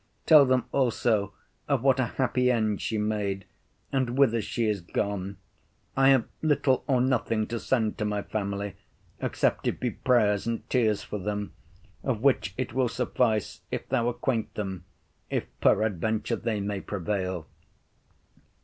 Tell 0.25 0.47
them 0.47 0.65
also 0.71 1.33
of 1.67 1.83
what 1.83 1.99
a 1.99 2.07
happy 2.17 2.49
end 2.49 2.81
she 2.81 2.97
made, 2.97 3.45
and 3.91 4.17
whither 4.17 4.41
she 4.41 4.65
is 4.67 4.81
gone. 4.81 5.37
I 5.95 6.09
have 6.09 6.25
little 6.41 6.83
or 6.87 7.01
nothing 7.01 7.45
to 7.49 7.59
send 7.59 7.99
to 7.99 8.05
my 8.05 8.23
family, 8.23 8.73
except 9.19 9.67
it 9.67 9.79
be 9.79 9.91
prayers 9.91 10.47
and 10.47 10.67
tears 10.71 11.03
for 11.03 11.19
them; 11.19 11.53
of 12.03 12.21
which 12.23 12.55
it 12.57 12.73
will 12.73 12.89
suffice 12.89 13.61
if 13.69 13.87
thou 13.89 14.07
acquaint 14.09 14.55
them, 14.55 14.85
if 15.29 15.43
peradventure 15.59 16.35
they 16.35 16.61
may 16.61 16.81
prevail. 16.81 17.45